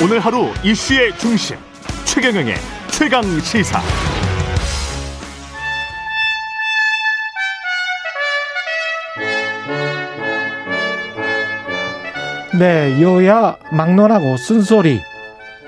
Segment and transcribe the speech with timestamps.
[0.00, 1.56] 오늘 하루 이슈의 중심
[2.04, 2.54] 최경영의
[2.92, 3.80] 최강 시사.
[12.56, 15.02] 네, 여야 막론하고 쓴소리,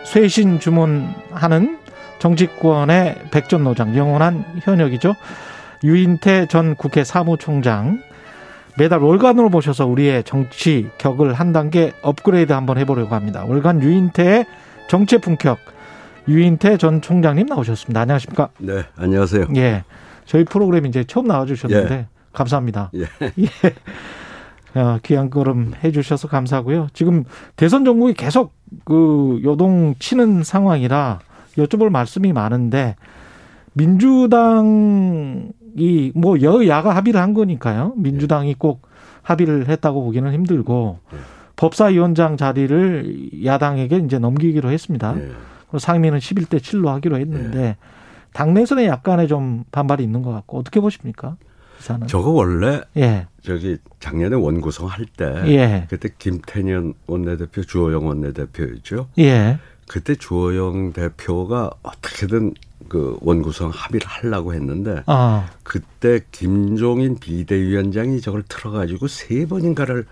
[0.04, 1.80] 쇄신 주문하는
[2.20, 5.16] 정치권의 백전노장 영원한 현역이죠.
[5.82, 8.00] 유인태 전 국회 사무총장
[8.80, 13.44] 매달 월간으로 모셔서 우리의 정치 격을 한 단계 업그레이드 한번 해보려고 합니다.
[13.46, 14.46] 월간 유인태의
[14.88, 15.58] 정치 품격
[16.26, 18.00] 유인태 전 총장님 나오셨습니다.
[18.00, 18.48] 안녕하십니까?
[18.56, 19.48] 네, 안녕하세요.
[19.56, 19.84] 예,
[20.24, 22.06] 저희 프로그램 이제 처음 나와주셨는데 예.
[22.32, 22.90] 감사합니다.
[22.94, 23.00] 예.
[23.38, 24.80] 예.
[24.80, 26.86] 어, 귀한 걸음 해주셔서 감사하고요.
[26.94, 27.24] 지금
[27.56, 28.54] 대선 정국이 계속
[28.86, 31.18] 그 요동 치는 상황이라
[31.58, 32.96] 여쭤볼 말씀이 많은데
[33.74, 37.94] 민주당 이 뭐 여야가 합의를 한 거니까요.
[37.96, 38.82] 민주당이 꼭
[39.22, 41.16] 합의를 했다고 보기는 힘들고 예.
[41.56, 45.14] 법사위원장 자리를 야당에게 이제 넘기기로 했습니다.
[45.16, 45.30] 예.
[45.66, 47.76] 그리고 상임위는 11대 7로 하기로 했는데
[48.32, 51.36] 당내에서는 약간의 좀 반발이 있는 것 같고 어떻게 보십니까?
[51.78, 52.06] 기사는.
[52.06, 53.26] 저거 원래 예.
[53.42, 55.86] 저기 작년에 원구성 할때 예.
[55.88, 59.08] 그때 김태년 원내대표 주호영 원내대표였죠.
[59.18, 59.58] 예.
[59.88, 62.54] 그때 주호영 대표가 어떻게든
[62.90, 65.48] 그 원구성 합의를 하려고 했는데 아.
[65.62, 70.06] 그때 김종인 비대위원장이 저걸 틀어가지고 세 번인가를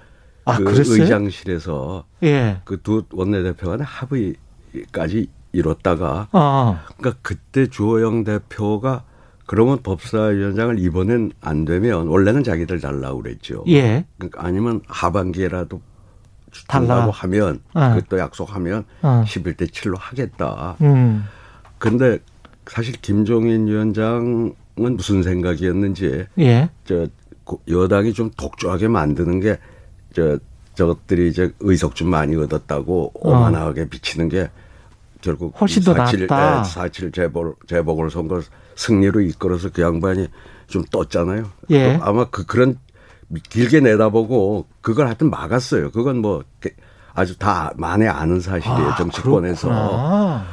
[0.45, 1.03] 아, 그 그랬어요?
[1.03, 2.61] 의장실에서 예.
[2.65, 6.85] 그두 원내대표 간의 합의까지 이뤘다가 아.
[6.97, 9.03] 그러니까 그때 주호영 대표가
[9.47, 13.65] 그러면 법사위원장을 이번엔 안 되면 원래는 자기들 달라고 그랬죠.
[13.67, 14.07] 예.
[14.19, 15.81] 그러니까 아니면 하반기에라도
[16.69, 16.87] 달라.
[16.87, 17.95] 준다고 하면 아.
[17.95, 19.25] 그것도 약속하면 아.
[19.27, 20.77] 11대 7로 하겠다.
[20.81, 21.25] 음.
[21.79, 22.21] 근데
[22.71, 26.71] 사실 김종인 위원장은 무슨 생각이었는지 예.
[26.85, 27.07] 저
[27.45, 29.59] 고- 여당이 좀 독주하게 만드는 게
[30.15, 30.39] 저
[30.75, 33.29] 저것들이 이제 의석 좀 많이 얻었다고 어.
[33.29, 34.49] 오만하게 비치는 게
[35.21, 36.63] 결국 훨씬 더 4.7, 낫다.
[36.63, 38.41] 4.7 재벌 재보궐 선거
[38.77, 40.29] 승리로 이끌어서 그 양반이
[40.67, 41.51] 좀 떴잖아요.
[41.71, 41.99] 예.
[41.99, 42.79] 그 아마 그 그런
[43.51, 45.91] 길게 내다보고 그걸 하여튼 막았어요.
[45.91, 46.43] 그건 뭐
[47.13, 48.95] 아주 다 만에 아는 사실이에요.
[48.97, 49.69] 정치권에서.
[49.69, 50.45] 그렇구나.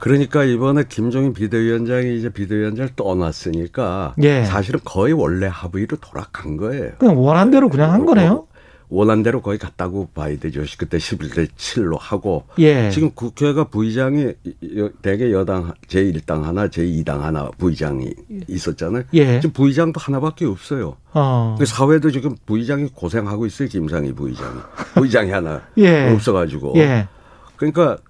[0.00, 4.44] 그러니까 이번에 김종인 비대위원장이 이제 비대위원장을 떠났으니까 예.
[4.44, 6.92] 사실은 거의 원래 합의로 돌아간 거예요.
[6.98, 8.46] 그냥 원한 대로 그냥 한 거네요.
[8.90, 10.62] 원한 대로 거의 갔다고 봐야 되죠.
[10.78, 12.90] 그때 11대 7로 하고 예.
[12.90, 14.34] 지금 국회가 부의장이
[14.76, 18.12] 여- 대개 여당 제1당 하나, 제2당 하나 부의장이
[18.46, 19.04] 있었잖아요.
[19.14, 19.40] 예.
[19.40, 20.96] 지금 부의장도 하나밖에 없어요.
[21.12, 21.56] 어.
[21.58, 23.68] 그 사회도 지금 부의장이 고생하고 있어요.
[23.68, 24.58] 김상희 부의장이.
[24.94, 26.10] 부의장이 하나 예.
[26.12, 26.74] 없어가지고.
[26.76, 27.08] 예.
[27.56, 28.04] 그러니까 이- 뭐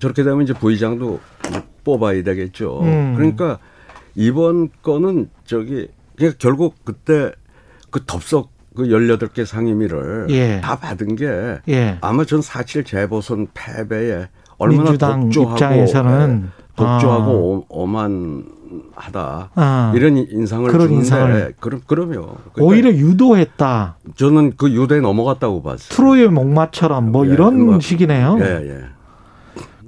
[0.00, 1.20] 저렇게 되면 이제 부의장도
[1.84, 2.80] 뽑아야 되겠죠.
[2.82, 3.14] 음.
[3.16, 3.58] 그러니까
[4.14, 7.32] 이번 거는 저기 그냥 결국 그때
[7.90, 10.60] 그 덥석 그 18개 상임위를 예.
[10.60, 11.98] 다 받은 게 예.
[12.00, 17.34] 아마 전4.7 재보선 패배에 얼마나 민주당 독조하고 입장에서는 예, 독조하고 아.
[17.34, 19.92] 오- 오만하다 아.
[19.96, 21.54] 이런 인상을 그런 주는데 인상을.
[21.60, 22.12] 그럼 그럼요.
[22.52, 23.96] 그러니까 오히려 유도했다.
[24.16, 25.88] 저는 그 유대에 넘어갔다고 봤어요.
[25.88, 28.38] 트로이의 목마처럼 뭐 예, 이런 뭐, 식이네요.
[28.40, 28.80] 예, 예.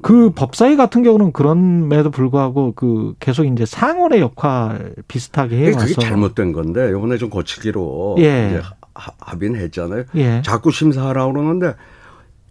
[0.03, 6.53] 그 법사위 같은 경우는 그런에도 불구하고 그 계속 이제 상원의 역할 비슷하게 해와서 그게 잘못된
[6.53, 8.49] 건데 이번에 좀 고치기로 예.
[8.49, 8.62] 이제
[8.94, 10.05] 하- 합의는 했잖아요.
[10.16, 10.43] 예.
[10.44, 11.75] 자꾸 심사하라고 그러는데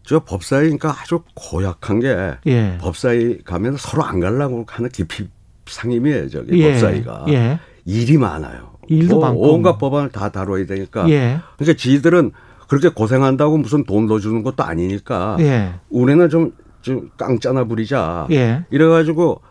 [0.04, 2.78] 저 법사위니까 아주 고약한 게 예.
[2.82, 5.28] 법사위 가면 서로 안 가려고 하는 깊이
[5.68, 6.30] 상임이에요.
[6.30, 6.72] 저기 예.
[6.74, 7.60] 법사위가 예.
[7.86, 8.70] 일이 많아요.
[8.88, 9.54] 일도 뭐 많고.
[9.54, 11.08] 온갖 법안을 다 다뤄야 되니까.
[11.10, 11.40] 예.
[11.58, 12.32] 그러니까 지들은
[12.68, 15.74] 그렇게 고생한다고 무슨 돈더 주는 것도 아니니까 예.
[15.90, 18.28] 우리는 좀, 좀 깡짜나 부리자.
[18.32, 18.66] 예.
[18.70, 19.42] 이래가지고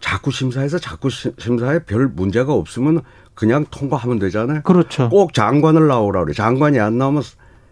[0.00, 3.00] 자꾸 심사해서 자꾸 시- 심사에 별 문제가 없으면
[3.34, 4.62] 그냥 통과하면 되잖아요.
[4.62, 5.08] 그렇죠.
[5.08, 6.34] 꼭 장관을 나오라 그래.
[6.34, 7.22] 장관이 안 나오면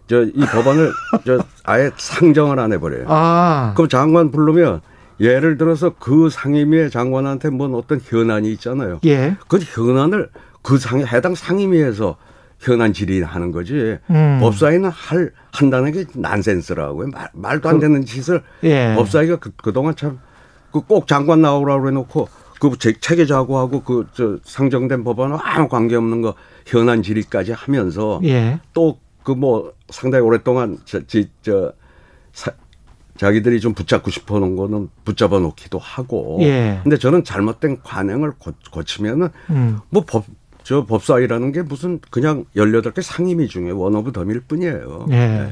[0.08, 0.90] 저 이 법안을
[1.26, 3.04] 저 아예 상정을 안 해버려요.
[3.08, 3.72] 아.
[3.76, 4.80] 그럼 장관 부르면
[5.20, 8.98] 예를 들어서 그 상임위의 장관한테 뭔 어떤 현안이 있잖아요.
[9.04, 9.36] 예.
[9.46, 10.30] 그 현안을
[10.62, 12.16] 그 상, 해당 상임위에서
[12.62, 13.98] 현안 질의하는 거지.
[14.10, 14.38] 음.
[14.40, 17.08] 법사위는 할, 한다는 게 난센스라고요.
[17.08, 18.94] 말, 말도 안 되는 짓을 예.
[18.96, 20.20] 법사위가 그, 그동안 참,
[20.70, 22.28] 그 꼭 장관 나오라고 해놓고
[22.60, 26.34] 그 제- 체계 자고하고 그, 저, 상정된 법안은 아무 관계 없는 거
[26.66, 28.60] 현안 질의까지 하면서 예.
[28.72, 31.72] 또그 뭐 상당히 오랫동안 저, 지- 저,
[32.32, 32.52] 사,
[33.18, 36.38] 자기들이 좀 붙잡고 싶어 놓은 거는 붙잡아 놓기도 하고.
[36.42, 36.80] 예.
[36.82, 39.78] 근데 저는 잘못된 관행을 고, 고치면은 음.
[39.90, 40.24] 뭐 법,
[40.64, 45.06] 저 법사위라는 게 무슨 그냥 18개 상임위 중에 one of them일 뿐이에요.
[45.10, 45.50] 예.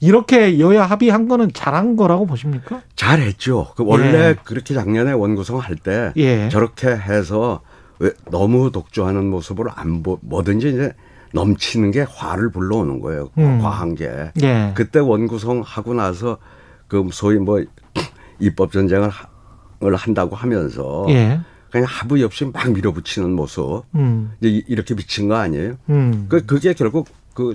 [0.00, 2.82] 이렇게 여야 합의한 거는 잘한 거라고 보십니까?
[2.96, 3.72] 잘했죠.
[3.76, 4.36] 그 원래 예.
[4.44, 6.48] 그렇게 작년에 원구성 할 때 예.
[6.50, 7.60] 저렇게 해서
[7.98, 10.92] 왜 너무 독주하는 모습을 안 보, 뭐든지 이제
[11.32, 13.30] 넘치는 게 화를 불러오는 거예요.
[13.38, 13.60] 음.
[13.60, 14.30] 과한 게.
[14.42, 14.72] 예.
[14.74, 16.38] 그때 원구성 하고 나서
[16.88, 17.62] 그 소위 뭐
[18.40, 19.10] 입법 전쟁을
[19.82, 21.40] 을 한다고 하면서 예.
[21.70, 24.32] 그냥 하부 없이 막 밀어붙이는 모습 음.
[24.40, 25.74] 이제 이- 이렇게 비친 거 아니에요?
[25.88, 26.26] 음.
[26.28, 27.54] 그 그게 결국 그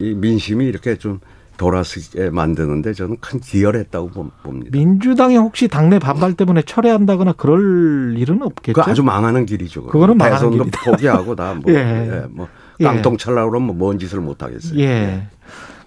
[0.00, 1.20] 이 민심이 이렇게 좀
[1.56, 4.70] 돌아서게 만드는데 저는 큰 기여했다고 봅- 봅니다.
[4.72, 8.82] 민주당이 혹시 당내 반발 때문에 철회한다거나 그럴 일은 없겠죠?
[8.82, 9.84] 그 아주 망하는 길이죠.
[9.84, 10.80] 그거는 망하는 대선도 길이다.
[10.90, 11.74] 포기하고 다뭐 예.
[11.74, 12.26] 예.
[12.28, 12.48] 뭐
[12.80, 12.84] 예.
[12.84, 14.80] 깡통 찰라 그러면 뭔 짓을 못 하겠어요.
[14.80, 15.28] 예.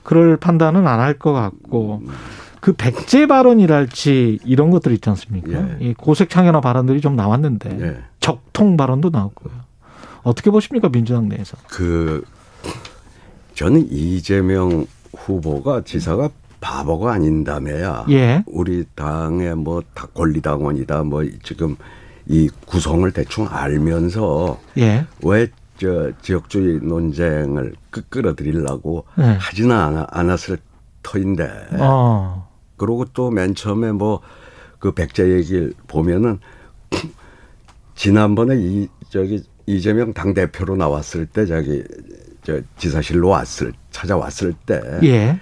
[0.04, 2.02] 그럴 판단은 안 할 것 같고
[2.60, 5.52] 그 백제 발언이랄지 이런 것들 있지 않습니까?
[5.52, 5.78] 예.
[5.80, 7.98] 이 고색 창연화 발언들이 좀 나왔는데 예.
[8.20, 9.54] 적통 발언도 나왔고요.
[10.24, 11.56] 어떻게 보십니까 민주당 내에서?
[11.70, 12.24] 그
[13.54, 18.44] 저는 이재명 후보가 지사가 바보가 아닌다며야 예.
[18.48, 21.76] 우리 당의 뭐 다 권리당원이다 뭐 지금
[22.26, 25.06] 이 구성을 대충 알면서 예.
[25.24, 25.48] 왜
[25.80, 29.38] 저 지역주의 논쟁을 끄- 끌어들이려고 네.
[29.40, 30.58] 하지는 않았을
[31.04, 32.47] 터인데 어.
[32.78, 34.22] 그러고 또 맨 처음에 뭐
[34.80, 36.40] 그 백제 얘기를 보면은
[37.96, 41.84] 지난번에 이 저기 이재명 당 대표로 나왔을 때 저기
[42.44, 45.40] 저 지사실로 왔을 찾아왔을 때난 예.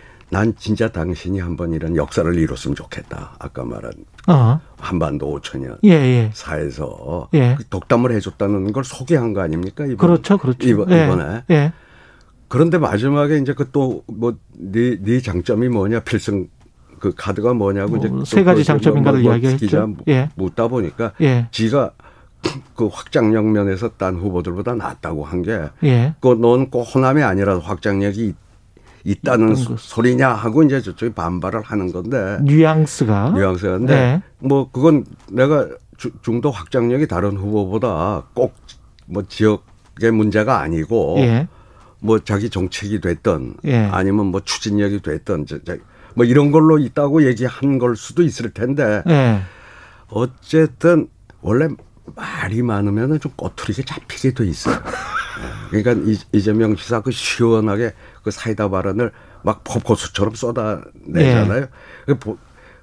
[0.57, 3.35] 진짜 당신이 한번 이런 역사를 이뤘으면 좋겠다.
[3.39, 3.91] 아까 말한
[4.27, 4.59] 어.
[4.79, 6.31] 한반도 5천년 예, 예.
[6.33, 7.55] 사에서 예.
[7.57, 9.85] 그 덕담을 해줬다는 걸 소개한 거 아닙니까?
[9.85, 10.37] 이번, 그렇죠.
[10.37, 10.67] 그렇죠.
[10.67, 11.05] 이번, 예.
[11.05, 11.73] 이번에 예.
[12.47, 16.47] 그런데 마지막에 이제 그 또 뭐네 네 장점이 뭐냐 필승
[17.00, 19.57] 그 카드가 뭐냐고 뭐 이제 세 가지 또 장점인가를 뭐 이야기했죠.
[19.57, 20.30] 기자 예.
[20.36, 21.47] 묻다 보니까 예.
[21.51, 21.92] 지가
[22.75, 26.13] 그 확장력 면에서 딴 후보들보다 낫다고 한게 예.
[26.21, 28.36] 그넌꼭 호남이 아니라 확장력이 있-
[29.03, 29.80] 있다는 소- 것.
[29.80, 34.21] 소리냐 하고 이제 저쪽이 반발을 하는 건데 뉘앙스가 뉘앙스인데 네.
[34.39, 38.53] 뭐 그건 내가 주- 중도 확장력이 다른 후보보다 꼭
[39.07, 41.47] 뭐 지역의 문제가 아니고 예.
[42.00, 43.77] 뭐 자기 정책이 됐던 예.
[43.92, 45.45] 아니면 뭐 추진력이 됐던
[46.15, 49.41] 뭐 이런 걸로 있다고 얘기한 걸 수도 있을 텐데 예.
[50.09, 51.07] 어쨌든
[51.41, 51.67] 원래
[52.15, 54.75] 말이 많으면은 좀 꼬투리가 잡히게 돼 있어요.
[55.73, 55.81] 예.
[55.81, 59.12] 그러니까 이- 이재명 지사 그 시원하게 그 사이다 발언을
[59.44, 61.67] 막 폭포수처럼 쏟아내잖아요.
[62.06, 62.38] 그 보-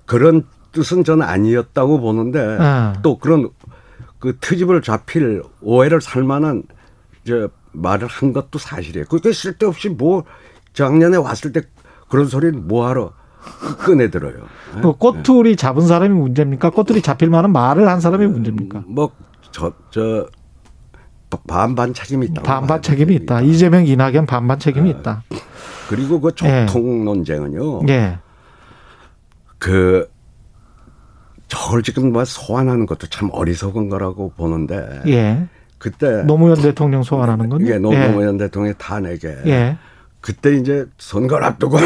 [0.06, 2.92] 그런 뜻은 저는 아니었다고 보는데 아.
[3.02, 3.48] 또 그런
[4.18, 6.62] 그 트집을 잡힐 오해를 살 만한
[7.26, 9.06] 저 말을 한 것도 사실이에요.
[9.06, 10.24] 그게 쓸데없이 뭐
[10.74, 11.62] 작년에 왔을 때
[12.08, 13.12] 그런 소리는 뭐하러
[13.84, 14.34] 꺼내들어요.
[14.76, 14.80] 예?
[14.80, 16.70] 그 꼬투리 잡은 사람이 문제입니까?
[16.70, 18.84] 꼬투리 잡힐 만한 말을 한 사람이 문제입니까?
[18.86, 20.28] 뭐저 저
[21.46, 22.42] 반반 책임이 있다.
[22.42, 23.40] 반반 책임이 있다.
[23.40, 25.24] 이재명, 이낙연 반반 책임이 있다.
[25.88, 26.66] 그리고 그 예.
[26.66, 27.82] 적통 논쟁은요.
[27.88, 28.18] 예.
[29.58, 30.10] 그
[31.48, 35.46] 저걸 지금 뭐 소환하는 것도 참 어리석은 거라고 보는데 예.
[35.78, 37.64] 그때 노무현 대통령 소환하는 건요?
[37.64, 39.76] 이게 노무현 대통령의 탄핵에 예.
[40.20, 41.76] 그때 이제 선거를 앞두고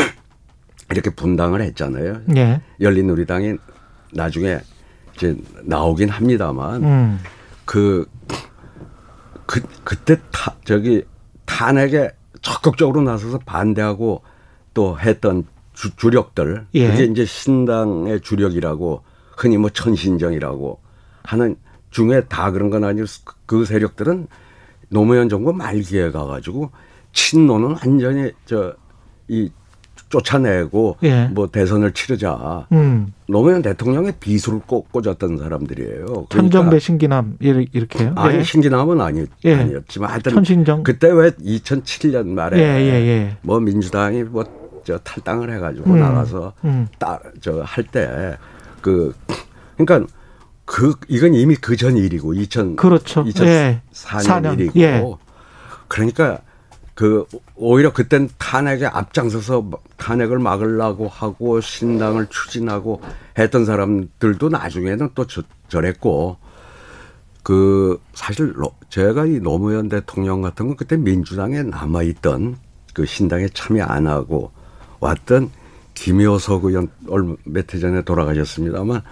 [0.90, 2.20] 이렇게 분당을 했잖아요.
[2.36, 2.60] 예.
[2.80, 3.56] 열린우리당이
[4.12, 4.60] 나중에
[5.14, 7.18] 이제 나오긴 합니다만 음.
[7.64, 8.06] 그,
[9.46, 11.04] 그, 그때 타, 저기
[11.44, 12.10] 탄핵에
[12.42, 14.22] 적극적으로 나서서 반대하고
[14.74, 16.66] 또 했던 주, 주력들.
[16.74, 16.90] 예.
[16.90, 19.02] 그게 이제 신당의 주력이라고
[19.36, 20.80] 흔히 뭐 천신정이라고
[21.24, 21.56] 하는
[21.90, 23.06] 중에 다 그런 건 아니고
[23.46, 24.28] 그 세력들은
[24.88, 26.70] 노무현 정부 말기에 가가지고
[27.12, 28.76] 친노는 완전히 저
[29.28, 29.50] 이
[30.08, 31.24] 쫓아내고 예.
[31.26, 32.66] 뭐 대선을 치르자.
[32.72, 33.12] 음.
[33.28, 36.26] 노무현 대통령의 비수를 꽂, 꽂았던 사람들이에요.
[36.30, 38.14] 천정배 신기남 이렇- 이렇게요.
[38.14, 38.42] 그러니까 아니 예.
[38.44, 39.54] 신기남은 아니, 예.
[39.54, 40.82] 아니었지만 하여튼 천신정.
[40.84, 43.36] 그때 왜 2007년 말에 예, 예, 예.
[43.42, 44.44] 뭐 민주당이 뭐
[44.86, 46.86] 저 탈당을 해가지고 음, 나가서 음.
[47.00, 48.36] 딱저 할 때
[48.80, 49.12] 그
[49.76, 50.06] 그러니까
[50.64, 53.24] 그 이건 이미 그 전 일이고 2000 그렇죠.
[53.24, 53.82] 2004년 예.
[53.92, 54.52] 4년.
[54.60, 55.02] 일이고 예.
[55.88, 56.38] 그러니까
[56.96, 57.26] 그
[57.56, 63.02] 오히려 그땐 탄핵에 앞장서서 탄핵을 막으려고 하고 신당을 추진하고
[63.38, 66.38] 했던 사람들도 나중에는 또 저, 저랬고
[67.42, 72.56] 그 사실 노- 제가 이 노무현 대통령 같은 건 그때 민주당에 남아 있던
[72.94, 74.50] 그 신당에 참여 안 하고
[75.00, 75.50] 왔던
[75.94, 79.02] 김효석 의원 얼마 몇 해 전에 돌아가셨습니다만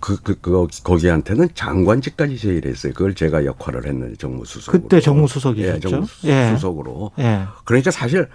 [0.00, 2.92] 그, 그, 그, 거기한테는 장관직까지 제의했어요.
[2.92, 4.82] 그걸 제가 역할을 했는데 정무수석으로.
[4.82, 5.88] 그때 정무수석이셨죠?
[6.24, 6.44] 예, 예.
[6.46, 7.10] 정무수석으로.
[7.18, 7.42] 예.
[7.64, 8.28] 그러니까 사실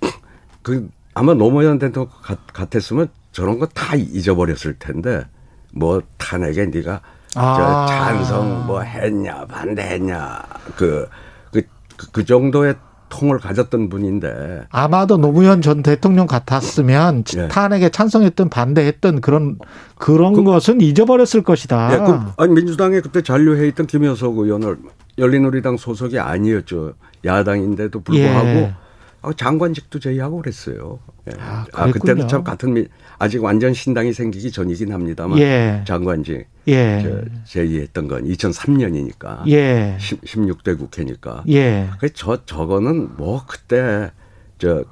[0.62, 5.24] 그 아마 노무현 대통령 같- 같았으면 저런 거 다 잊어버렸을 텐데
[5.72, 7.00] 뭐 탄핵에 네가
[7.34, 7.86] 아.
[7.88, 10.42] 저 찬성 뭐 했냐 반대했냐
[10.76, 11.08] 그
[11.52, 11.62] 그,
[11.96, 12.74] 그, 그 정도의
[13.08, 17.48] 통을 가졌던 분인데 아마도 노무현 전 대통령 같았으면 예.
[17.48, 19.58] 탄핵에 찬성했던 반대했던 그런
[19.96, 21.94] 그런 것은 잊어버렸을 것이다.
[21.94, 24.78] 예, 그, 아니 민주당에 그때 잔류해 있던 김효석 의원을
[25.18, 28.74] 열린우리당 소속이 아니었죠 야당인데도 불구하고 예.
[29.20, 31.00] 아, 어, 장관직도 제의하고 그랬어요.
[31.28, 31.32] 예.
[31.40, 31.90] 아, 아.
[31.90, 32.86] 그때는 참 같은 미,
[33.18, 35.82] 아직 완전 신당이 생기기 전이긴 합니다만 예.
[35.86, 37.02] 장관직 예.
[37.02, 39.96] 저, 제의했던 건 2003년이니까 예.
[39.98, 41.42] 10, 16대 국회니까.
[41.48, 41.88] 예.
[41.98, 44.10] 그저 저거는 뭐 그때
[44.58, 44.84] 저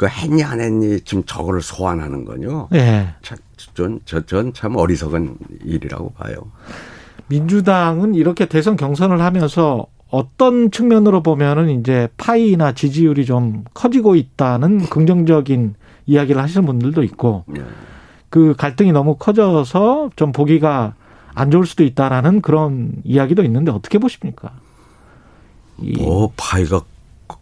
[0.00, 2.68] 그 했니 안 했니 지금 저거를 소환하는 건요.
[2.72, 3.08] 예.
[4.06, 6.36] 전전 참 어리석은 일이라고 봐요.
[7.26, 15.74] 민주당은 이렇게 대선 경선을 하면서 어떤 측면으로 보면은 이제 파이나 지지율이 좀 커지고 있다는 긍정적인
[16.10, 17.62] 이야기를 하시는 분들도 있고 예.
[18.28, 20.94] 그 갈등이 너무 커져서 좀 보기가
[21.34, 24.50] 안 좋을 수도 있다라는 그런 이야기도 있는데 어떻게 보십니까?
[25.78, 26.82] 이뭐 파이가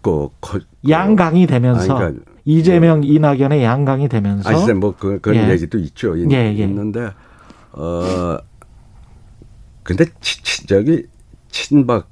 [0.03, 4.75] 그, 그, 양강이 되면서 아니, 그러니까 이재명 이낙연의 양강이 되면서 아시죠?
[4.75, 5.51] 뭐 그, 그런 예.
[5.51, 6.15] 얘기도 있죠.
[6.17, 6.65] 있, 예, 예.
[6.65, 7.11] 있는데
[7.73, 8.39] 어
[9.83, 11.05] 근데 치, 치, 저기
[11.51, 12.07] 친박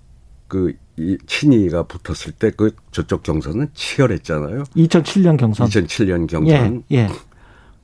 [0.49, 4.65] 그 이, 친이가 붙었을 때 그 저쪽 경선은 치열했잖아요.
[4.77, 6.83] 2007년 경선 2007년 경선.
[6.93, 7.09] 예, 예.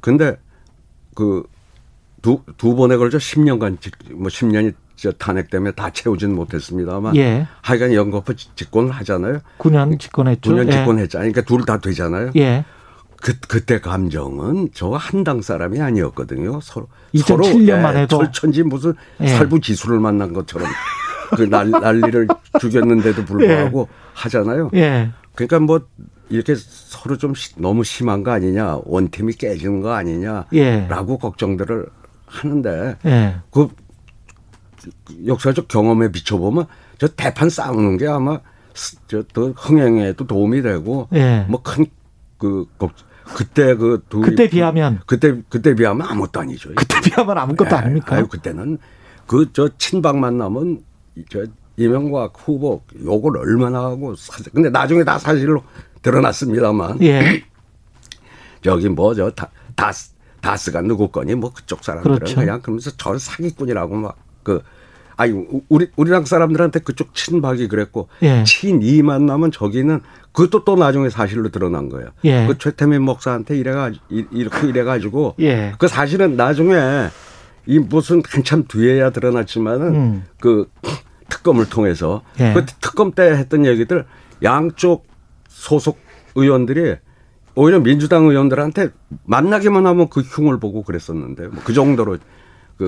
[0.01, 0.37] 근데
[1.15, 1.45] 그
[2.23, 7.49] 두 두 번에 걸쳐 10년간 직- 뭐 10년이 저 탄핵 때문에 다 채우지는 못했습니다만 예.
[7.63, 9.41] 하여간 연거푸 집권을 하잖아요.
[9.59, 10.49] 9년 집권했죠.
[10.53, 10.71] 9년 예.
[10.71, 11.33] 집권했잖아요.
[11.33, 12.31] 그러니까 둘 다 되잖아요.
[12.37, 12.65] 예.
[13.21, 16.61] 그 그때 감정은 저 한당 사람이 아니었거든요.
[16.61, 18.19] 서로 2007 년만 서로, 예, 해도.
[18.19, 19.27] 철천지 무슨 예.
[19.27, 20.69] 살부 지수를 만난 것처럼
[21.37, 22.29] 그 난, 난리를
[22.61, 24.71] 죽였는데도 불구하고 하잖아요.
[24.75, 25.11] 예.
[25.35, 25.81] 그러니까 뭐
[26.29, 31.19] 이렇게 서로 좀 시- 너무 심한 거 아니냐, 원팀이 깨지는 거 아니냐라고 예.
[31.21, 31.87] 걱정들을
[32.27, 33.37] 하는데 예.
[33.51, 33.69] 그
[35.27, 36.67] 역사적 경험에 비춰보면
[36.99, 38.41] 저 대판 싸우는 게 아마
[39.07, 41.45] 저또 흥행에도 도움이 되고 예.
[41.49, 42.67] 뭐큰그
[43.37, 46.71] 그때 그 두 그때 비하면 그때 그때 비하면 아무것도 아니죠.
[46.75, 48.17] 그때 비하면 아무것도 예, 아닙니까?
[48.17, 48.79] 아유 그때는
[49.27, 50.83] 그 저 친박 만나면 이-
[51.31, 51.45] 저
[51.77, 55.63] 이명박 후보 욕을 얼마나 하고 사- 근데 나중에 다 사실로
[56.03, 57.43] 드러났습니다만 예.
[58.63, 59.31] 저기 뭐저
[59.75, 62.37] 다스 다스가 누구 거니 뭐 그쪽 사람들은 그렇죠.
[62.37, 64.61] 그냥 그러면서 저 사기꾼이라고 막 그
[65.17, 65.33] 아니
[65.69, 68.43] 우리 우리랑 사람들한테 그쪽 친박이 그랬고 예.
[68.43, 70.01] 친이 만 나면 저기는
[70.33, 72.09] 그것도 또 나중에 사실로 드러난 거예요.
[72.25, 72.45] 예.
[72.49, 75.75] 그 최태민 목사한테 이래가 이- 이렇게 이래가지고 예.
[75.79, 76.75] 그 사실은 나중에
[77.67, 80.25] 이 무슨 한참 뒤에야 드러났지만은 음.
[80.41, 80.71] 그
[81.29, 82.53] 특검을 통해서 예.
[82.53, 84.05] 그 특검 때 했던 얘기들
[84.43, 85.07] 양쪽
[85.49, 85.99] 소속
[86.35, 86.97] 의원들이
[87.55, 88.89] 오히려 민주당 의원들한테
[89.25, 92.19] 만나기만 하면 그 흉을 보고 그랬었는데 뭐 그 정도로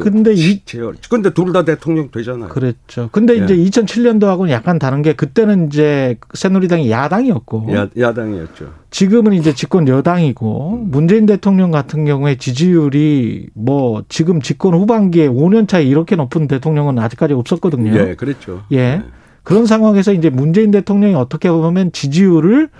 [0.00, 0.94] 그 근데 이- 치열.
[1.08, 2.48] 근데 둘 다 대통령 되잖아요.
[2.48, 3.08] 그랬죠.
[3.12, 3.44] 근데 예.
[3.44, 8.72] 이제 2007년도하고는 약간 다른 게 그때는 이제 새누리당이 야당이었고 야, 야당이었죠.
[8.90, 15.84] 지금은 이제 집권 여당이고 문재인 대통령 같은 경우에 지지율이 뭐 지금 집권 후반기에 5년 차에
[15.84, 17.92] 이렇게 높은 대통령은 아직까지 없었거든요.
[17.96, 18.62] 예, 그랬죠.
[18.72, 19.02] 예.
[19.42, 22.70] 그런 상황에서 이제 문재인 대통령이 어떻게 보면 지지율을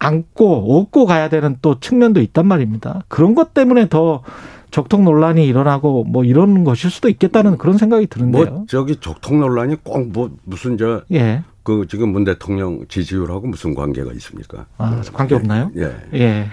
[0.00, 3.04] 안고 얻고 가야 되는 또 측면도 있단 말입니다.
[3.08, 4.22] 그런 것 때문에 더
[4.70, 8.44] 적통 논란이 일어나고 뭐 이런 것일 수도 있겠다는 그런 생각이 드는데요.
[8.46, 11.42] 뭐 저기 적통 논란이 꼭 뭐 무슨 저그 예.
[11.88, 14.66] 지금 문 대통령 지지율하고 무슨 관계가 있습니까?
[14.78, 15.70] 아, 관계 없나요?
[15.76, 15.94] 예.
[16.14, 16.46] 예.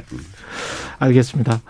[0.98, 1.60] 알겠습니다.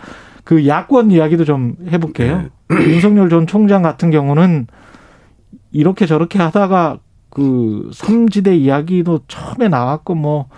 [0.45, 2.47] 그 야권 이야기도 좀 해볼게요.
[2.71, 4.67] 윤석열 전 총장 같은 경우는
[5.73, 6.99] 이렇게 저렇게 하다가
[7.31, 10.49] 그 삼지대 이야기도 처음에 나왔고 뭐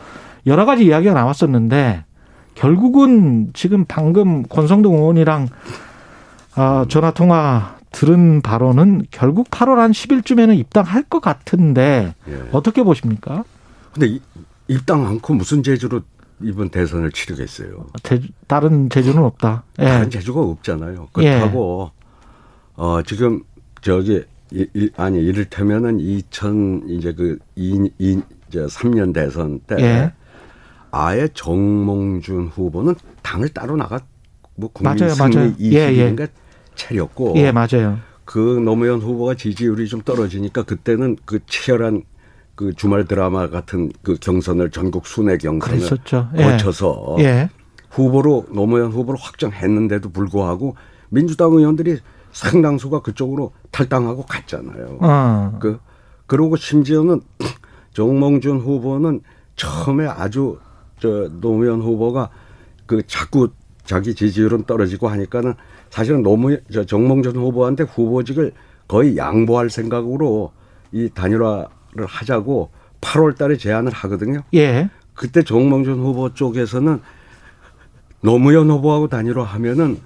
[0.47, 2.05] 여러 가지 이야기가 나왔었는데
[2.55, 5.49] 결국은 지금 방금 권성동 의원이랑
[6.55, 12.43] 아, 전화 통화 들은 바로는 결국 8월 한 10일쯤에는 입당할 것 같은데 예.
[12.53, 13.45] 어떻게 보십니까?
[13.93, 14.21] 근데 이-
[14.69, 16.01] 입당 않고 무슨 재주로
[16.43, 17.87] 이번 대선을 치르겠어요.
[18.03, 19.65] 제- 다른 재주는 없다.
[19.81, 19.85] 예.
[19.85, 21.09] 다른 재주가 없잖아요.
[21.13, 21.91] 그렇다고
[22.77, 23.43] 어 지금
[23.83, 30.13] 저기 이, 이, 아니 이를테면은 2000 이제 그 이 이, 이제 3년 대선 때 예.
[30.91, 34.01] 아예 정몽준 후보는 당을 따로 나가
[34.57, 35.55] 뭐 국민 맞아요, 승리 맞아요.
[35.61, 36.29] 예, 20인가
[36.75, 37.99] 차렸고 예, 맞아요.
[38.25, 42.03] 그 노무현 후보가 지지율이 좀 떨어지니까 그때는 그 치열한
[42.55, 46.29] 그 주말 드라마 같은 그 경선을 전국 순회 경선을 그랬었죠.
[46.37, 46.43] 예.
[46.43, 47.49] 거쳐서 예.
[47.91, 50.77] 후보로 노무현 후보로 확정했는데도 불구하고
[51.09, 51.99] 민주당 의원들이
[52.33, 54.99] 상당수가 그쪽으로 탈당하고 갔잖아요.
[55.01, 55.59] 어.
[55.61, 55.79] 그
[56.27, 57.21] 그러고 심지어는
[57.93, 59.21] 정몽준 후보는
[59.57, 60.59] 처음에 아주
[60.99, 62.31] 저 노무현 후보가
[62.87, 63.51] 그 자꾸
[63.85, 65.55] 자기 지지율은 떨어지고 하니까는
[65.91, 68.53] 사실은 노무 저 정몽준 후보한테 후보직을
[68.89, 70.53] 거의 양보할 생각으로
[70.93, 72.71] 이 단일화를 하자고
[73.01, 74.41] 8월 달에 제안을 하거든요.
[74.55, 74.89] 예.
[75.15, 77.01] 그때 정몽준 후보 쪽에서는
[78.23, 80.01] 노무현 후보하고 단일화 하면은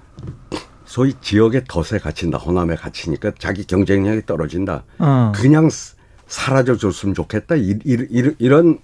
[0.87, 2.37] 소위 지역의 덫에 갇힌다.
[2.39, 4.83] 호남에 갇히니까 자기 경쟁력이 떨어진다.
[4.97, 5.31] 어.
[5.35, 5.69] 그냥
[6.27, 7.55] 사라져 줬으면 좋겠다.
[7.55, 8.79] 이, 이, 이, 이 런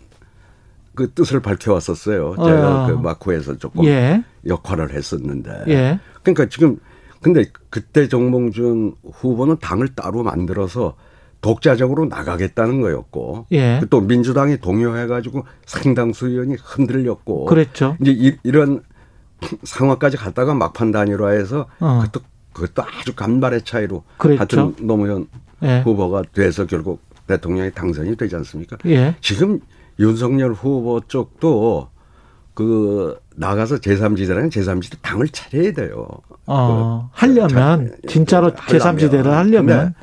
[0.95, 2.35] 그 뜻을 밝혀왔었어요.
[2.37, 2.87] 제가 어.
[2.87, 4.23] 그 마쿠에서 조금 예.
[4.45, 5.63] 역할을 했었는데.
[5.67, 5.99] 예.
[6.21, 6.77] 그러니까 지금
[7.21, 10.95] 근데 그때 정몽준 후보는 당을 따로 만들어서
[11.41, 13.81] 독자적으로 나가겠다는 거였고 예.
[13.89, 17.97] 또 민주당이 동요해가지고 상당수 의원이 흔들렸고 그랬죠.
[18.01, 18.83] 이제 이, 이런
[19.63, 21.99] 상황까지 갔다가 막판 단일화해서 어.
[22.03, 24.39] 그것도 그것도 아주 간발의 차이로 그랬죠.
[24.39, 25.27] 하여튼 노무현
[25.63, 25.81] 예.
[25.81, 28.77] 후보가 돼서 결국 대통령이 당선이 되지 않습니까?
[28.85, 29.15] 예.
[29.21, 29.59] 지금
[29.99, 31.89] 윤석열 후보 쪽도
[32.53, 36.07] 그 나가서 제3지대라는 제3지대 당을 차려야 돼요.
[36.45, 38.97] 어, 그, 하려면 자- 진짜로 하려면.
[38.97, 39.93] 제3지대를 하려면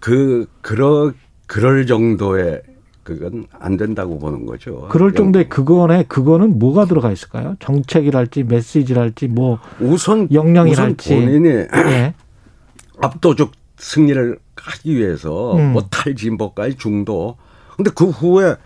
[0.00, 1.12] 그 그러
[1.46, 2.62] 그럴 정도의
[3.08, 4.86] 그건 안 된다고 보는 거죠.
[4.90, 7.56] 그럴 정도의 그거네 그거는 뭐가 들어가 있을까요?
[7.58, 11.14] 정책이랄지 메시지랄지 뭐 우선 역량이랄지.
[11.14, 12.12] 우선 본인이 예.
[13.00, 15.72] 압도적 승리를 하기 위해서 음.
[15.72, 17.38] 뭐 탈진보까지 중도.
[17.76, 18.56] 근데 그 후에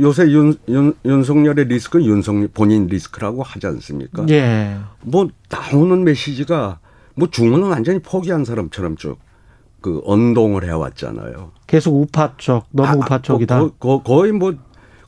[0.00, 4.26] 요새 윤, 윤, 윤석열의 리스크 윤석 본인 리스크라고 하지 않습니까?
[4.30, 4.76] 예.
[5.02, 6.80] 뭐 나오는 메시지가
[7.14, 9.18] 뭐 중원은 완전히 포기한 사람처럼 쭉
[9.80, 11.52] 그 언동을 해왔잖아요.
[11.66, 13.60] 계속 우파 쪽 너무 아, 우파 쪽이다.
[13.60, 14.54] 거, 거, 거의 뭐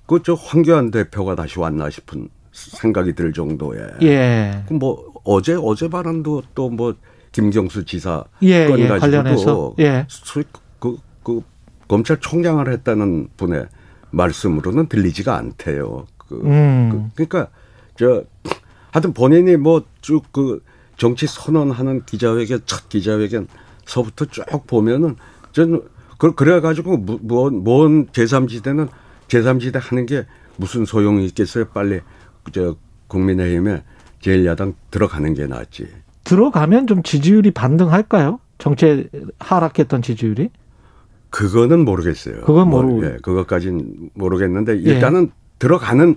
[0.07, 3.81] 그저 황교안 대표가 다시 왔나 싶은 생각이 들 정도의.
[4.03, 4.65] 예.
[4.69, 6.95] 그뭐 어제 어제 발언도 또 뭐
[7.33, 10.05] 김경수 지사 예, 건 예, 가지고도 예.
[10.09, 10.43] 수-
[10.81, 11.43] 그, 그
[11.87, 13.67] 검찰총장을 했다는 분의
[14.11, 16.07] 말씀으로는 들리지가 않대요.
[16.17, 17.11] 그, 음.
[17.15, 17.53] 그, 그러니까
[17.97, 18.25] 저
[18.93, 20.63] 하여튼 본인이 뭐 쭉 그
[20.97, 23.47] 정치 선언하는 기자회견 첫 기자회견
[23.91, 25.17] 서부터 쭉 보면은
[25.53, 25.83] 저는
[26.19, 28.89] 그 그래 가지고 뭔뭔 제3지대는
[29.27, 31.67] 제3지대 하는 게 무슨 소용이 있겠어요?
[31.67, 32.01] 빨리
[32.53, 32.77] 저
[33.09, 33.83] 국민의힘에
[34.23, 35.89] 제1야당 들어가는 게 낫지.
[36.25, 38.39] 들어가면 좀 지지율이 반등할까요?
[38.59, 39.09] 정체
[39.41, 40.51] 하락했던 지지율이?
[41.31, 42.43] 그거는 모르겠어요.
[42.43, 43.07] 그건 뭐, 모르고.
[43.07, 44.93] 예, 그것까진 모르겠는데 예.
[44.95, 46.17] 일단은 들어가는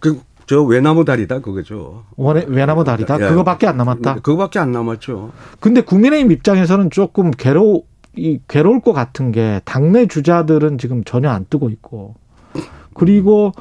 [0.00, 2.04] 그 저 외나무 다리다 그거죠.
[2.16, 3.16] 원해 외나무 다리다.
[3.20, 3.28] 예.
[3.28, 4.14] 그거밖에 안 남았다.
[4.16, 5.32] 그거밖에 안 남았죠.
[5.60, 11.44] 근데 국민의힘 입장에서는 조금 괴로 이 괴로울 것 같은 게 당내 주자들은 지금 전혀 안
[11.50, 12.14] 뜨고 있고
[12.94, 13.52] 그리고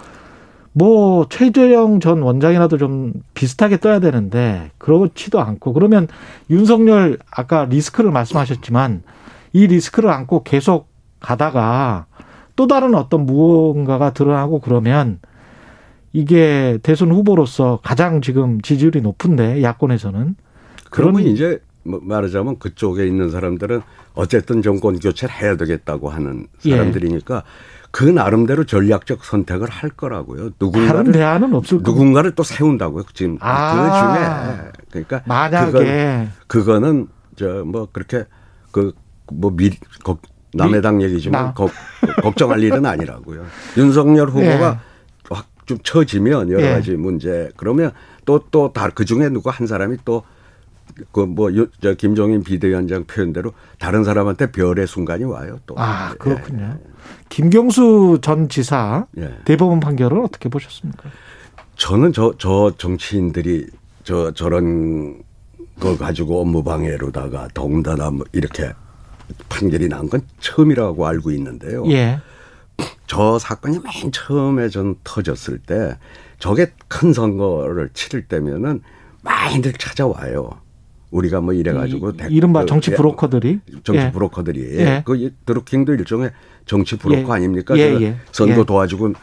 [0.71, 6.07] 뭐 최재형 전 원장이라도 좀 비슷하게 떠야 되는데 그렇지도 않고 그러면
[6.49, 9.03] 윤석열 아까 리스크를 말씀하셨지만
[9.53, 10.87] 이 리스크를 안고 계속
[11.19, 12.05] 가다가
[12.55, 15.19] 또 다른 어떤 무언가가 드러나고 그러면
[16.19, 20.35] 이게 대선 후보로서 가장 지금 지지율이 높은데 야권에서는
[20.89, 23.81] 그러면 그런- 이제 뭐 말하자면 그쪽에 있는 사람들은
[24.13, 26.71] 어쨌든 정권 교체를 해야 되겠다고 하는 예.
[26.71, 27.43] 사람들이니까
[27.91, 30.51] 그 나름대로 전략적 선택을 할 거라고요.
[30.59, 33.03] 누군가를 대안은 없을 거 누군가를 또 세운다고요.
[33.13, 33.73] 지금 아.
[33.75, 36.81] 그 중에 그러니까 만약에 그건,
[37.37, 38.23] 는저 뭐 그렇게
[38.71, 40.21] 그뭐 미리 걱-
[40.53, 41.53] 남의 당 얘기지만 나.
[41.53, 41.69] 걱,
[42.23, 43.43] 걱정할 일은 아니라고요.
[43.77, 44.79] 윤석열 후보가 확
[45.65, 46.71] 좀 처지면 여러 예.
[46.71, 47.91] 가지 문제 그러면
[48.25, 50.23] 또 또 다 그 중에 누구 한 사람이 또
[51.11, 55.75] 그뭐저 김종인 비대위원장 표현대로 다른 사람한테 별의 순간이 와요 또.
[55.77, 56.77] 아 그렇군요.
[57.29, 59.23] 김경수 전 지사 예.
[59.23, 59.35] 예.
[59.45, 61.09] 대법원 판결을 어떻게 보셨습니까?
[61.75, 63.67] 저는 저, 저 정치인들이
[64.03, 65.21] 저, 저런
[65.79, 68.71] 거 가지고 업무 방해로다가 더군다나 뭐 이렇게
[69.49, 71.83] 판결이 난 건 처음이라고 알고 있는데요.
[71.91, 72.19] 예.
[73.07, 75.97] 저 사건이 맨 처음에 전 터졌을 때
[76.39, 78.81] 저게 큰 선거를 치를 때면은
[79.21, 80.49] 많이들 찾아와요.
[81.11, 84.11] 우리가 뭐 이래가지고 이- 대- 이른바 그, 정치 예, 브로커들이 정치 예.
[84.11, 85.03] 브로커들이 예.
[85.05, 86.31] 그 이- 드루킹도 일종의
[86.65, 87.33] 정치 브로커 예.
[87.33, 87.77] 아닙니까?
[87.77, 88.17] 예, 그 예.
[88.31, 88.65] 선거 예.
[88.65, 89.13] 도와주고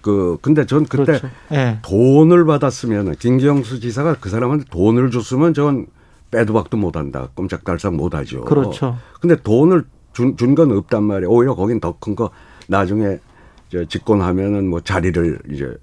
[0.00, 1.30] 그 근데 전 그때 그렇죠.
[1.52, 1.78] 예.
[1.82, 5.86] 돈을 받았으면 김경수 지사가 그 사람한테 돈을 줬으면 저건
[6.30, 7.28] 빼도 박도 못한다.
[7.34, 8.42] 꼼짝달싹 못하죠.
[8.44, 8.96] 그렇죠.
[9.20, 11.30] 근데 돈을 준 건 없단 말이에요.
[11.30, 12.30] 오히려 거긴 더 큰 거
[12.68, 13.18] 나중에
[13.70, 15.76] 저 집권하면은 뭐 자리를 이제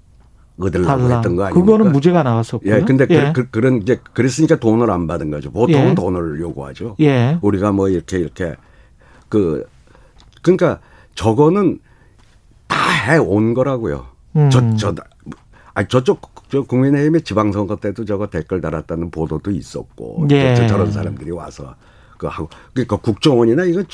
[0.58, 0.90] 얻으려고.
[1.12, 1.50] 했던 거 아닙니까?
[1.52, 2.74] 그거는 무죄가 나왔었고요.
[2.74, 3.32] 예, 근데 예.
[3.34, 5.50] 그, 그, 런 이제 그랬으니까 돈을 안 받은 거죠.
[5.52, 5.94] 보통은 예.
[5.94, 6.96] 돈을 요구하죠.
[7.00, 7.38] 예.
[7.42, 8.56] 우리가 뭐 이렇게 이렇게
[9.28, 9.66] 그
[10.42, 10.80] 그러니까
[11.14, 11.78] 저거는
[12.68, 14.06] 다 해 온 거라고요.
[14.34, 14.50] 음.
[14.50, 14.94] 저, 저,
[15.74, 20.54] 아 저쪽 저 국민의힘의 지방선거 때도 저거 댓글 달았다는 보도도 있었고 예.
[20.54, 21.74] 저, 저런 사람들이 와서
[22.18, 23.84] 그 하고 그러니까 국정원이나 이거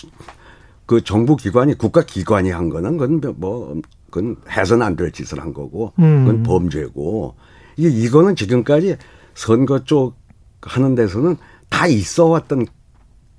[0.93, 5.55] 그 정부 기관이 국가 기관이 한 거는 그건 뭐 그건 해서는 안 될 짓을 한
[5.55, 6.43] 거고 그건 음.
[6.43, 7.35] 범죄고
[7.79, 8.99] 이게 이거는 지금까지
[9.33, 10.17] 선거 쪽
[10.61, 11.39] 하는 데서는
[11.71, 12.67] 다 있어 왔던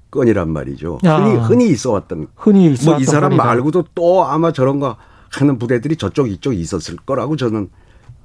[0.09, 0.97] 건이란 말이죠.
[1.05, 1.17] 야.
[1.17, 3.43] 흔히 흔히 있어 왔던 흔히 뭐 있었던 이 사람 건이다.
[3.45, 4.97] 말고도 또 아마 저런 거
[5.29, 7.69] 하는 부대들이 저쪽 이쪽 있었을 거라고 저는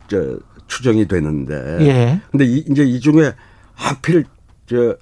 [0.09, 0.39] 저
[0.69, 1.55] 추정이 되는데.
[1.83, 2.21] 예.
[2.31, 3.35] 근데 이, 이제 이 중에
[3.75, 4.25] 하필
[4.67, 4.97] 저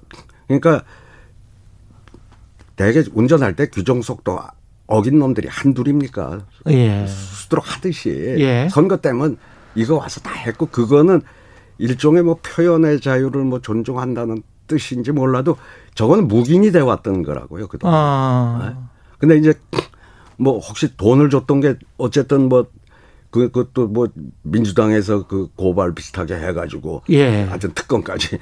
[0.47, 0.83] 그러니까
[2.77, 4.39] 대개 운전할 때 규정 속도
[4.85, 6.45] 어긴 놈들이 한둘입니까?
[6.69, 7.05] 예.
[7.07, 8.09] 수두룩 하듯이
[8.39, 8.69] 예.
[8.71, 9.37] 선거 때면
[9.75, 11.21] 이거 와서 다 했고 그거는
[11.79, 15.57] 일종의 뭐 표현의 자유를 뭐 존중한다는 뜻인지 몰라도
[15.95, 17.67] 저거는 묵인이 돼 왔던 거라고요.
[17.67, 17.95] 그동안.
[17.95, 18.65] 아.
[18.69, 18.75] 네?
[19.19, 19.53] 근데 이제
[20.37, 22.65] 뭐 혹시 돈을 줬던 게 어쨌든 뭐
[23.29, 24.07] 그, 그것도 뭐
[24.43, 27.43] 민주당에서 그 고발 비슷하게 해가지고 예.
[27.43, 28.39] 하여튼 특검까지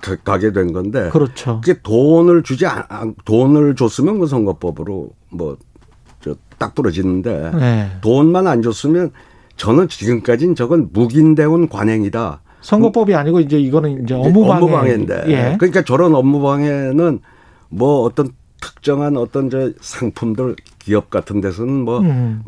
[0.00, 1.60] 가- 가게 된 건데 그렇죠.
[1.62, 7.90] 그게 돈을 주지 않, 안- 돈을 줬으면 그 선거법으로 뭐저딱 부러지는데 네.
[8.00, 9.10] 돈만 안 줬으면
[9.56, 12.40] 저는 지금까지는 저건 묵인되온 관행이다.
[12.60, 14.52] 선거법이 아니고 이제 이거는 이제 업무방해.
[14.64, 15.24] 업무방해인데.
[15.28, 15.56] 예.
[15.58, 17.20] 그러니까 저런 업무방해는
[17.68, 18.30] 뭐 어떤
[18.60, 22.42] 특정한 어떤 저 상품들 기업 같은 데서는 뭐막 음.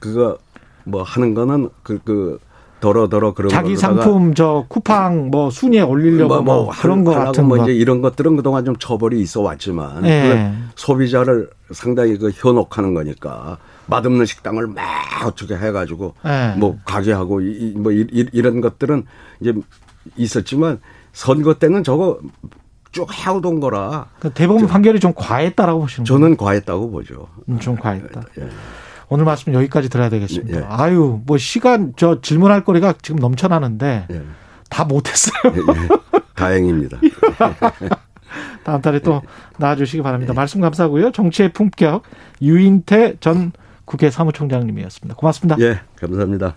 [0.00, 0.38] 그거
[0.84, 2.38] 뭐 하는 거는 그, 그,
[2.80, 7.62] 더러더러 그런 자기 상품 저 쿠팡 뭐 순위에 올리려고 뭐, 그런 거 같은 뭐 거.
[7.64, 10.52] 이제 이런 것들은 그동안 좀 처벌이 있어 왔지만 예.
[10.76, 14.82] 소비자를 상당히 그 현혹하는 거니까 맛없는 식당을 막
[15.26, 16.54] 어떻게 해가지고 예.
[16.58, 19.04] 뭐 가게 하고 이, 이- 뭐 이, 이- 이런 것들은
[19.40, 19.52] 이제
[20.16, 20.80] 있었지만
[21.12, 22.18] 선거 때는 저거
[22.92, 26.18] 쭉 해오던 거라 그 대법원 판결이 좀 과했다라고 보시는 거예요?
[26.18, 27.28] 저는 과했다고 보죠.
[27.48, 28.22] 음, 좀 과했다.
[28.40, 28.48] 예.
[29.10, 30.60] 오늘 말씀 여기까지 들어야 되겠습니다.
[30.60, 30.64] 예.
[30.68, 34.22] 아유, 뭐 시간 저 질문할 거리가 지금 넘쳐나는데 예.
[34.70, 35.52] 다 못했어요.
[35.52, 35.88] 예, 예.
[36.34, 36.98] 다행입니다.
[38.62, 39.20] 다음 달에 또
[39.58, 40.32] 나와주시기 바랍니다.
[40.32, 41.10] 말씀 감사하고요.
[41.10, 42.04] 정치의 품격
[42.40, 43.50] 유인태 전
[43.84, 45.16] 국회 사무총장님이었습니다.
[45.16, 45.56] 고맙습니다.
[45.58, 46.54] 예, 감사합니다.